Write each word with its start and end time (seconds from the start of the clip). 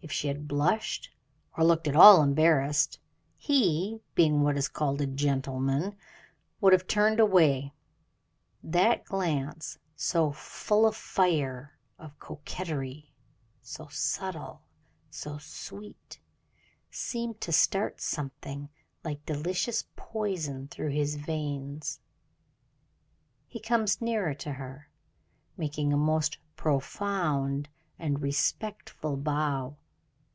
If 0.00 0.12
she 0.12 0.28
had 0.28 0.46
blushed 0.48 1.10
or 1.56 1.64
looked 1.64 1.88
at 1.88 1.96
all 1.96 2.22
embarrassed, 2.22 2.98
he, 3.36 4.00
being 4.14 4.42
what 4.42 4.56
is 4.56 4.68
called 4.68 5.00
a 5.00 5.06
gentleman, 5.06 5.96
would 6.60 6.72
have 6.72 6.86
turned 6.86 7.18
away; 7.18 7.74
that 8.62 9.04
glance, 9.04 9.76
so 9.96 10.30
full 10.30 10.86
of 10.86 10.96
fire, 10.96 11.76
of 11.98 12.18
coquetry 12.20 13.12
so 13.60 13.88
subtle, 13.88 14.62
so 15.10 15.36
sweet 15.38 16.20
seemed 16.90 17.40
to 17.42 17.52
start 17.52 18.00
something 18.00 18.70
like 19.04 19.26
delicious 19.26 19.84
poison 19.96 20.68
through 20.68 20.90
his 20.90 21.16
veins. 21.16 21.98
He 23.46 23.58
comes 23.60 24.00
nearer 24.00 24.32
to 24.34 24.52
her, 24.54 24.88
making 25.56 25.92
a 25.92 25.96
most 25.98 26.38
profound 26.56 27.68
and 27.98 28.22
respectful 28.22 29.16
bow. 29.16 29.76